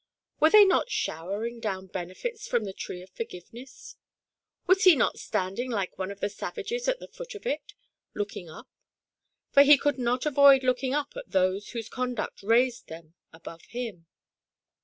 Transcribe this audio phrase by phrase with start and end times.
[0.39, 3.97] Were they not showering down Benefits jfrom the tree of Forgiveness?—
[4.65, 7.73] was he not standing like one of the savages at the foot of it,
[8.15, 8.67] looking up?
[9.51, 14.07] for he could not avoid looking up at those whose conduct raised them above him.